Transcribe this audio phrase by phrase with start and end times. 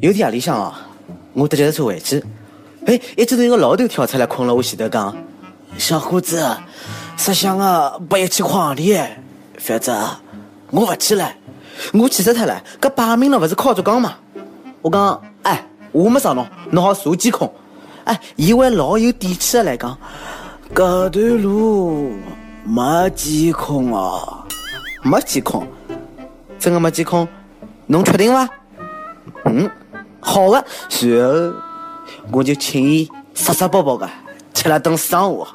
[0.00, 0.74] 有天夜里向哦，
[1.32, 2.22] 我搭脚踏车回去，
[2.86, 5.16] 哎，一记头有个老头跳出来，困了我前头讲
[5.78, 6.44] ：“小伙子，
[7.16, 8.98] 识相啊，不要去矿里，
[9.58, 9.96] 反正
[10.70, 11.32] 我不去了。”
[11.92, 14.14] 我气死他了，搿摆明了勿是靠着讲嘛！
[14.80, 17.52] 我讲，哎，我没上侬，侬好查监控。
[18.04, 19.96] 哎，伊还老有底气的来讲，
[20.74, 22.12] 搿段路
[22.64, 24.44] 没监控哦，
[25.02, 25.66] 没监控，
[26.58, 27.26] 真的没监控？
[27.86, 28.48] 侬确定伐？
[29.46, 29.68] 嗯，
[30.24, 31.52] 好的，随后
[32.32, 34.08] 我就请伊杀杀宝宝的
[34.54, 35.46] 吃了顿生活。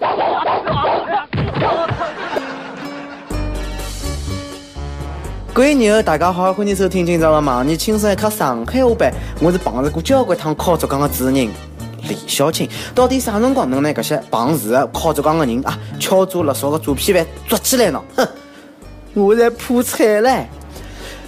[5.51, 9.11] 各位友，大家好，欢迎收听今朝的网易轻松一刻上海话版。
[9.41, 11.49] 我是碰着过交关趟考竹杠的主持人
[12.07, 12.69] 李小青。
[12.93, 18.01] 到底啥辰光能拿搿些碰瓷的考竹杠的人啊，敲诈勒索的诈骗犯抓起来呢？
[18.15, 18.27] 哼，
[19.15, 20.45] 我在破产了。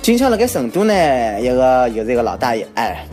[0.02, 0.94] 今朝辣盖成都呢，
[1.42, 3.06] 一个又是一个老大爷，哎，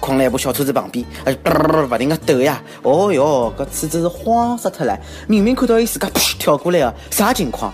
[0.00, 2.60] 困辣一部小车子旁边，哎，不停的抖呀。
[2.82, 4.98] 哦哟，搿车子是慌死脱了，
[5.28, 7.72] 明明看到伊自家噗跳过来的，啥情况？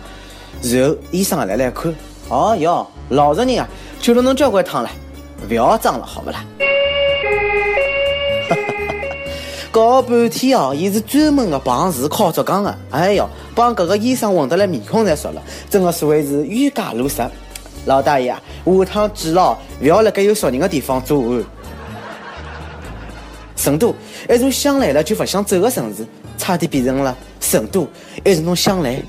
[0.62, 1.94] 然后医生也来来看。
[2.28, 3.68] 哦哟，老实人啊，
[4.00, 4.90] 救了侬交关趟了，
[5.48, 6.44] 不要装了，好不啦？
[9.70, 12.78] 搞半天哦，伊是专门的碰瓷考竹杠的。
[12.90, 17.30] 哎哟，帮搿个医生混得来面孔侪熟了，真的所谓是冤家路窄。
[17.84, 18.40] 老大爷，下
[18.84, 21.44] 趟记牢，不要辣盖有熟人的地方作案。
[23.66, 23.92] 成都，
[24.30, 26.06] 一座想来了就不想走的城市，
[26.38, 27.88] 差点变成了成都，
[28.24, 29.02] 一是侬想来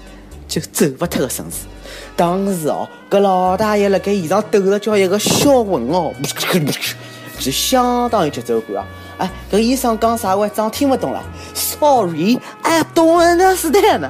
[0.47, 1.67] 就走不脱的城市。
[2.15, 6.11] 当时哦，搿老大爷辣盖现场抖了叫一个销魂哦，
[7.39, 8.87] 就相当有节奏感啊！
[9.19, 11.23] 哎，搿医生讲啥话，装听不懂了。
[11.53, 14.09] Sorry，I don't understand。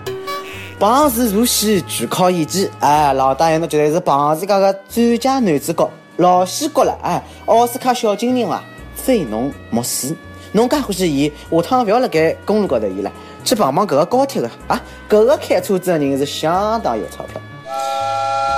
[0.80, 2.72] 碰瓷入戏，全靠演技。
[2.80, 6.98] 哎，老大爷，侬绝对是碰瓷界个最佳男主角，老戏骨了。
[7.04, 8.64] 哎，奥斯卡小金人啊，
[8.96, 10.16] 非侬莫属。
[10.58, 13.12] 侬介欢喜伊，下趟勿要辣盖公路高头伊了，
[13.44, 14.82] 去碰碰搿个高铁个啊！
[15.08, 17.40] 搿个开车子的人是相当有钞票。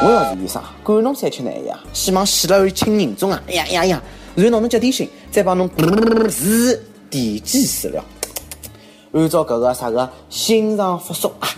[0.01, 3.43] 我要是医生，管侬三七廿一啊，希望死了请人中啊！
[3.49, 4.01] 哎呀呀呀！
[4.33, 5.69] 然后拿侬接点心，再帮侬
[6.29, 8.01] 是电击治疗，
[9.11, 11.49] 按照搿个啥个心脏复苏啊，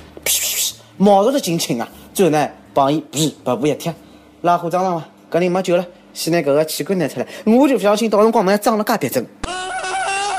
[0.98, 1.88] 毛着的进请啊！
[2.16, 3.94] 最后呢，帮伊噗白布一贴，
[4.42, 9.24] 拉火葬场嘛，搿人没救了，先拿搿个器官拿出来，我就不相信到辰光能装了介逼真。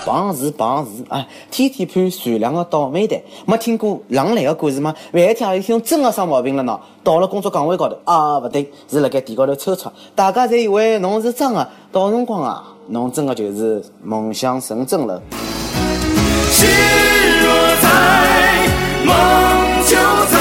[0.04, 4.94] 碰瓷碰瓷，啊，天天盼善良的倒霉蛋，没听过狼来的故事吗？
[5.12, 6.78] 万一天有一天真的生毛病了呢？
[7.04, 15.22] 到了工作岗位高头啊，不对，是辣盖地高头抽搐，大家侪以为侬是真的，到辰光啊，侬真的就是梦想成真了。
[16.50, 16.69] 心
[17.42, 18.69] 若在，
[19.04, 19.14] 梦
[19.84, 19.96] 就
[20.30, 20.38] 在。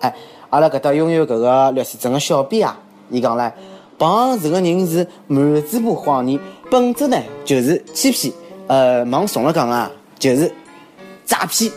[0.00, 0.14] 哎，
[0.50, 2.78] 阿拉搿搭拥有搿个律师证的小编啊，
[3.10, 3.50] 伊讲唻。
[3.98, 6.38] 碰瓷个人是满嘴巴谎言，
[6.70, 8.32] 本质呢就是欺骗。
[8.68, 10.52] 呃，往怂了讲啊，就是
[11.24, 11.70] 诈骗。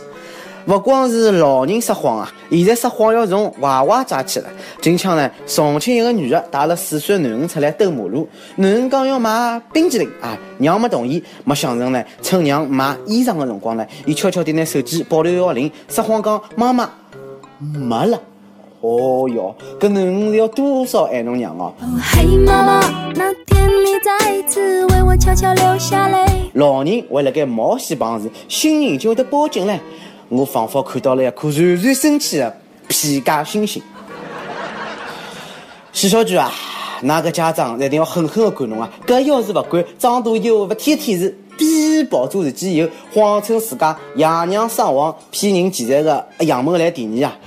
[0.64, 4.48] 不光是老人撒谎啊，现在撒谎要从娃娃抓起了。
[4.80, 16.88] 近腔呢，重庆一个女的带了四岁囡恩出来兜马路，囡恩讲要买冰激凌啊，娘没同意，没想成呢，趁娘买衣裳的辰光呢，伊悄悄地拿手机拨了幺幺零，撒谎讲妈妈
[17.58, 18.20] 没了。
[18.82, 21.72] 哦哟，搿囡恩是要多少爱侬娘哦！
[22.02, 22.80] 嘿妈妈，
[23.14, 26.50] 那天你再次为我悄悄流下泪。
[26.54, 29.78] 老人为了该冒险碰时，新人就会得报警嘞。
[30.28, 32.56] 我仿佛看到了一颗冉冉升起的
[32.88, 33.80] 皮假星星。
[35.92, 36.50] 徐小菊啊，
[37.02, 38.90] 那个家长一定要狠狠的管侬啊！
[39.06, 47.38] 搿要是不管，长大以后不天天是逼抱住自己以后，谎称自家爷娘双亡，骗人钱财的杨某来第二啊！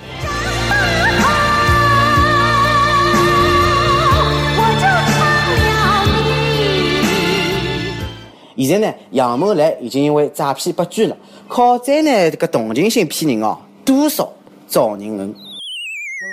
[8.64, 11.16] 现在呢，杨某来已经因为诈骗被拘了。
[11.48, 14.32] 好在呢，这个同情心骗人哦，多少
[14.68, 15.34] 招人恨。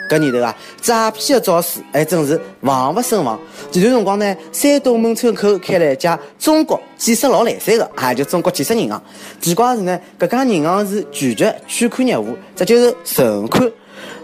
[0.09, 3.39] 搿年头啊，诈骗的招数还真是防不胜防。
[3.71, 9.01] 前段辰光呢，山东门村口开了一家中国建设老来三个，啊，就中国建设银行。
[9.41, 13.69] 奇怪的是呢，搿家银行是拒绝取款业务，这就是存款。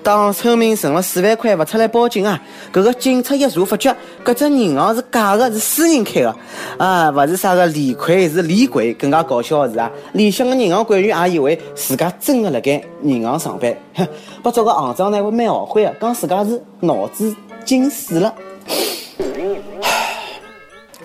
[0.01, 2.41] 当村民存了四万块不出来报警啊！
[2.71, 6.35] 搿个警察一查，发觉搿只银行是假的，是私人开的
[6.77, 8.93] 啊，勿是啥个李逵，是李鬼。
[8.93, 14.07] 更加搞笑的是啊，里向的银行管员也以为自家真的辣盖银行上班，哼，
[14.41, 17.35] 不找个行长呢，会蛮懊悔的，讲自家是脑子
[17.65, 18.33] 进水了。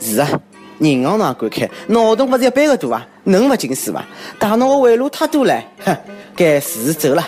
[0.01, 0.29] 是啊，
[0.79, 1.69] 银行哪敢开？
[1.89, 4.05] 脑洞不是一般的大啊，能不进水吗？
[4.39, 5.97] 大脑的回路太多了，哼，
[6.37, 7.27] 该是走了。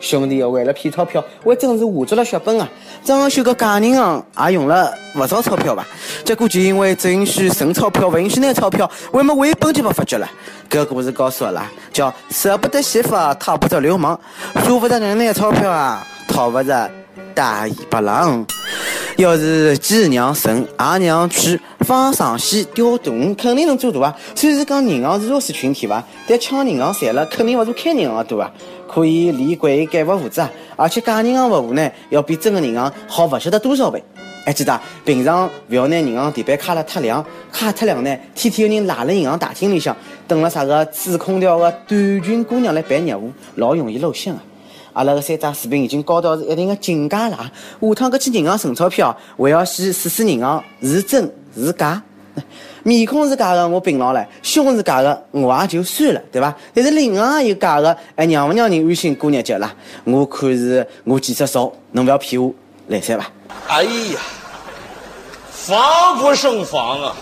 [0.00, 2.68] 兄弟为了骗钞票，还真是下足了血本啊！
[3.04, 5.86] 装修个假银行也用了不少钞票吧？
[6.24, 10.28] 结果就因为只允许存钞票，不允许拿钞票，还没回本就被发觉了。
[10.70, 14.18] 搿故事告诉我啦，叫舍不得媳妇讨不着流氓，
[14.64, 16.90] 舍不得人拿钞票啊，讨不着
[17.34, 18.46] 大尾巴狼。
[19.16, 24.16] 要是鸡娘生，鸭娘娶，放上线钓大鱼，肯定能做大啊！
[24.36, 28.48] 虽然讲银行是弱势群体吧，但抢银行赚了，肯定勿如开银行多啊！
[28.98, 30.44] 可以离鬼改不胡子！
[30.74, 34.02] 而且假银行服务呢，要比真的银行好不晓得多少倍。
[34.44, 39.96] 还记得平常不要拿银行地板擦了太亮，擦太亮呢，天天有人赖在银行大厅里向，
[40.26, 44.42] 等了啥个主空调的短裙姑娘来办业务，老容易露馅啊！
[44.94, 47.38] 阿拉个山寨水平已经高到是一定的境界了。
[47.80, 52.02] 下趟搿去银行存钞票，还要先试试银行是真是假。
[52.88, 56.56] 面孔是假的，我并牢了；胸是假的，我也就算了，对吧？
[56.72, 59.74] 但是银行也有假的，还让不让人安心过日脚啦？
[60.04, 62.50] 我看是我见识少，侬不要骗我，
[62.86, 63.30] 来三吧。
[63.66, 64.18] 哎呀，
[65.50, 67.14] 防不胜防啊！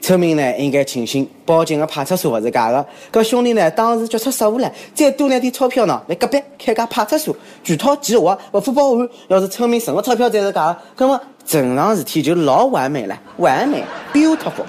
[0.00, 2.84] 村民呢应该庆幸，报警的派出所不是假的。
[3.12, 9.08] 搿兄弟呢当时决出失误了，再多拿点钞票呢，来隔壁开家派出所，全套计划，勿负报案。
[9.28, 14.64] 要是村民存的钞票才是假的，那么正常事体就老完美了，完美，beautiful。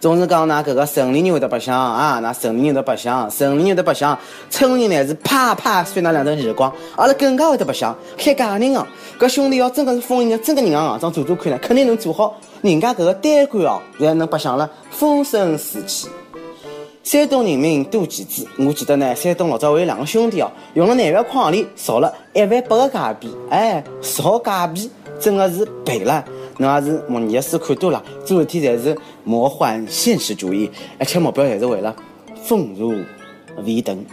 [0.00, 4.18] 总是讲那搿个城里人会得白相啊，那城里人得白相，城里人得白相，
[4.48, 8.86] 村里呢是啪啪扇那两顿耳光，阿拉更加会得白相，开假银行。
[9.18, 12.34] 搿兄弟要真的是封印个真个银行行长做做看呢，肯定能做好。
[12.62, 16.08] 人家搿个单官哦，侪能白相了风生水起。
[17.02, 24.90] 山东人民多机智，我记得呢，山东老早有两个兄弟哦，用了廿万块行钿造了一万八个假币，哎，造假币
[25.20, 26.24] 真的是赔了。
[26.58, 31.94] 侬也是模拟的书看多了，做事体侪是魔幻现实主义，而且目标侪是为了
[32.42, 32.92] 丰乳
[33.64, 34.04] 威登。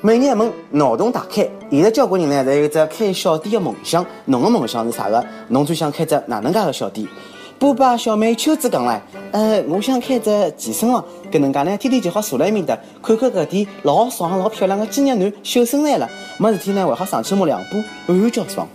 [0.00, 1.46] 每年一问，脑洞大开。
[1.70, 4.04] 现在交关人呢，侪有只开小店的梦想。
[4.24, 5.24] 侬的梦想是啥个？
[5.48, 7.06] 侬最想开只哪能介的小店？
[7.58, 8.98] 波霸小妹秋子讲唻，
[9.30, 16.08] 呃，我想开只健身房，搿能介呢，天天就好坐辣埃面搭，看看搿点老爽、老漂亮的肌肉男秀身材了。
[16.38, 18.66] 没事体呢，还好上去摸两步，暗叫爽。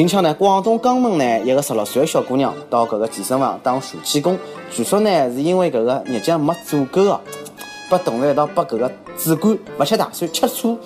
[0.00, 4.38] 近腔呢，广东江门呢，一个十六岁的小姑娘到搿个健身房当暑期工，
[4.70, 7.20] 据说呢，是因为搿个日脚没做够啊。
[7.90, 10.78] 被同事一道把搿个主管勿吃大蒜吃醋，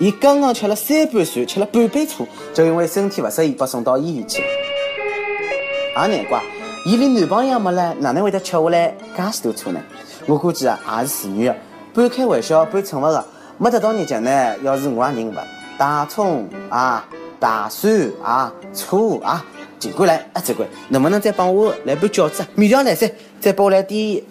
[0.00, 6.08] 伊刚刚吃了三瓣蒜，吃了半杯醋，就因为身体勿适宜被送到医院去了。
[6.08, 6.42] 也难怪，
[6.84, 9.80] 伊连男朋友也没了，哪能会得吃下来介许多醋呢？
[10.26, 11.56] 我估计啊，也是自愿的，
[11.94, 13.24] 半开玩笑半惩罚的。
[13.58, 15.34] 没得到日脚呢，要是我也认勿，
[15.78, 17.06] 大葱啊，
[17.40, 19.42] 大蒜啊，醋啊，
[19.78, 22.44] 尽管来啊，尽管，能不能再帮我来盘饺子？
[22.54, 23.10] 面条来噻，
[23.40, 24.22] 再帮我来点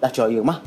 [0.00, 0.60] 辣椒油嘛？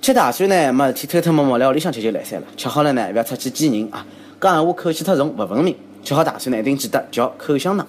[0.00, 2.46] 吃大蒜呢，没事体偷偷摸摸来屋里向吃就来三了。
[2.56, 4.06] 吃好了呢，不要出去见人啊！
[4.40, 5.76] 讲闲话口气太重，不文明。
[6.02, 7.86] 吃好大蒜呢，一定记得嚼口香糖，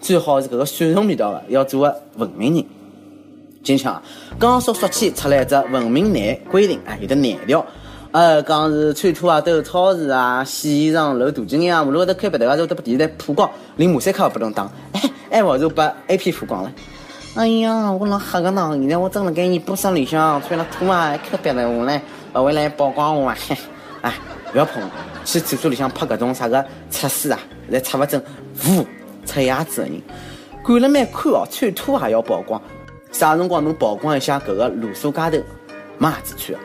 [0.00, 2.64] 最好是搿个蒜蓉味道的，要做个文明人。
[3.62, 4.00] 今朝
[4.40, 7.64] 刚说说起出来一只文明难规定啊，有的难条，
[8.10, 15.00] 呃，讲是穿拖鞋走超市啊，洗衣裳露大筋呀，马路高头开白头啊，都得被电视台曝光，连马赛克也不能打，哎，
[15.30, 16.72] 还不如把 A P 曝光了。
[17.36, 18.70] 哎呀，我老吓个呢！
[18.74, 23.36] 现在我正辣盖演播室里向穿了拖鞋开白头我来，不会来曝光我啊！
[24.02, 24.12] 哎，
[24.50, 24.82] 不要碰！
[25.24, 27.38] 去厕所里向拍搿种啥个测试啊，
[27.68, 28.20] 来测勿准
[28.66, 28.84] 无
[29.24, 30.02] 擦牙子的人，
[30.64, 31.46] 管了蛮宽哦！
[31.48, 32.60] 穿拖鞋要曝光，
[33.12, 35.38] 啥辰光能曝光一下搿个露宿街头
[35.98, 36.58] 没鞋子穿？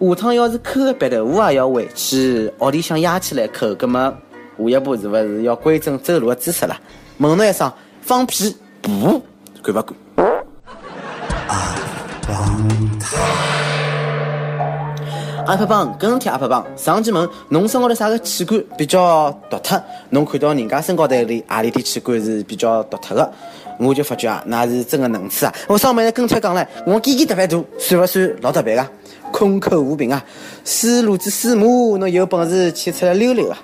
[0.00, 4.16] 下趟要是抠个鼻头我也要回去屋里向压起来抠，葛么
[4.58, 6.76] 下一步是勿是要规整走路个姿势了？
[7.18, 9.22] 问侬一声，放屁不？
[9.62, 9.94] 敢勿敢？
[15.46, 19.80] 阿拍棒跟帖阿拍棒，上期问侬身高头啥个器官比较独特？
[20.10, 23.30] 侬看到人家身高头里阿里点器官是比较独特的？
[23.78, 25.52] 我就发觉啊，那是真的能吃啊！
[25.66, 28.90] 我上面跟帖讲了，我鸡鸡特别大，算不算老特别啊？
[29.32, 30.24] 空口无凭啊！
[30.64, 33.58] 死路子死母，侬有本事去出来溜溜啊！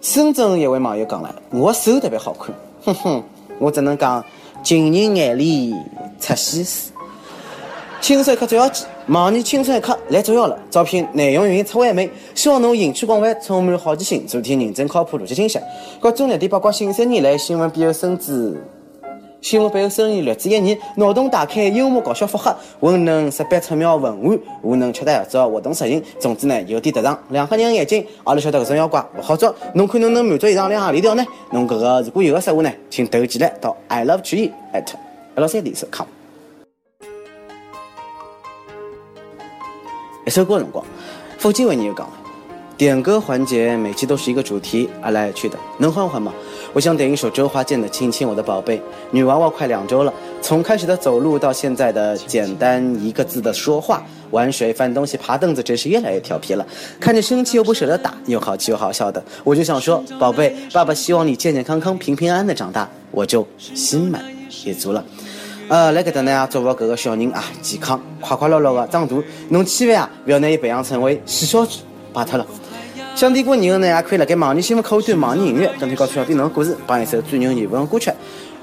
[0.00, 3.22] 深圳一位网友讲了，我手特别好看，哼哼，
[3.58, 4.24] 我只能讲。
[4.64, 5.72] 情人眼里
[6.18, 6.90] 出西施，
[8.00, 10.58] 青春一刻照妖记，忙你青春一刻来照妖了。
[10.68, 15.60] 招聘内容运营出完美，希望侬兴趣广泛，充满好奇心，做天认真靠谱、逻辑清晰。
[16.00, 18.60] 各种热点八卦、信息年来新闻背后深知。
[19.40, 26.02] 新闻背后深意略知一二，脑洞大开，幽默搞笑，复合，文能识别出妙文案，武能吃得合作，活动实行。
[26.18, 27.16] 总之呢，有点特长。
[27.28, 29.54] 两个人眼睛，阿拉晓得搿种妖怪不好捉。
[29.74, 31.24] 侬看侬能满足以上两何里条呢？
[31.52, 34.84] 侬搿个如果有个失误呢，请投简历到 i love 曲艺 at
[35.36, 36.04] l 三 d 点 com。
[40.26, 40.84] 一首歌辰光，
[41.38, 42.10] 福建为你有讲。
[42.76, 46.34] 点歌环节每期都是一个主题，来来去的，能换换吗？
[46.72, 48.76] 我想点一首周华健的《亲亲我的宝贝》。
[49.12, 56.66] 女娃娃快两周了，从开始的走路到现在的简单一个字的说话，玩水、翻东西、爬凳子，真是越来越调皮了。
[56.98, 64.24] 看着生气又不舍得打，又好气又好笑的，我就想说，宝贝，爸爸希望你健健康康、平平安安的长大，我就心满
[64.64, 65.02] 意足了。
[65.68, 69.16] 呃，来搿搭呢，祝福搿个小人啊健康，快快乐乐的长大。
[69.48, 71.80] 侬千万啊，不要拿伊培养成为细小猪，
[72.12, 72.46] 拜托了。
[73.16, 78.12] 想点歌的人呢，也可以辣盖网易新闻客户端、网易音乐，跟帖告诉小弟侬的故事，帮一首最牛热门歌曲。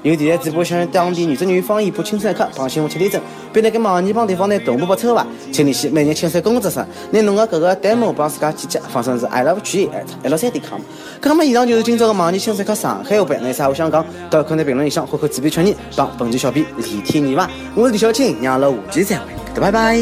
[0.02, 3.20] 有电台直播想用当地原汁原味方言播青山客，帮新闻七点针，
[3.54, 5.24] 并辣盖网易帮对方呢同步播抽伐？
[5.52, 10.80] 请联系每年青山工作室，拿侬的搿个 demo 帮自家寄寄，发送至 i love g at l 三点 com。
[11.22, 17.48] 咁么以上就是今朝的网易青山客上海话版，那啥我想讲，到可能评论里向，看看自编确认，帮本期小编李天你伐？
[17.76, 19.24] 我是李小青，让阿拉下期再会，
[19.60, 19.98] 拜拜。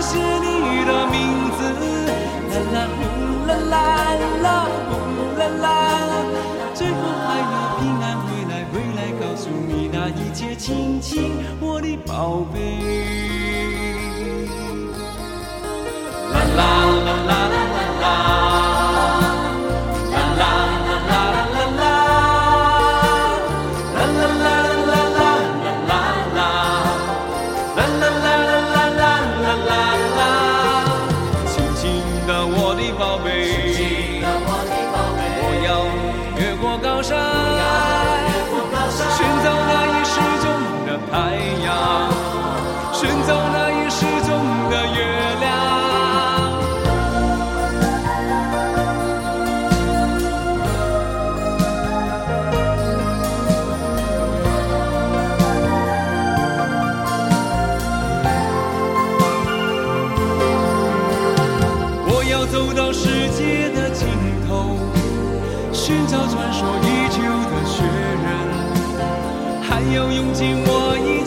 [0.00, 0.37] 亲
[11.08, 12.58] 亲我的宝贝，
[16.34, 16.60] 啦啦
[17.06, 18.57] 啦啦啦啦。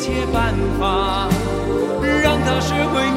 [0.01, 1.29] 切办法，
[2.24, 3.11] 让他学会